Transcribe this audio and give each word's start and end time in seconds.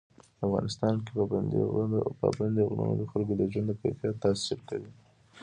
په 0.37 0.41
افغانستان 0.47 0.93
کې 1.05 1.11
پابندی 2.21 2.63
غرونه 2.69 2.93
د 2.95 3.01
خلکو 3.11 3.33
د 3.37 3.41
ژوند 3.51 3.67
په 3.71 3.75
کیفیت 3.81 4.15
تاثیر 4.23 4.59
کوي. 4.69 4.91